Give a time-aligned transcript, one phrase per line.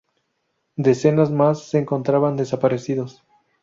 [0.77, 3.21] Decenas más se encontraban desaparecidos.